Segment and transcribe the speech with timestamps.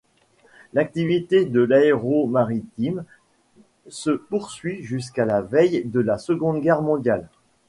[0.73, 3.03] L'activité de l'Aéromaritimë
[3.87, 7.29] se poursuit jusqu'à la veille de la Seconde Guerre mondiale.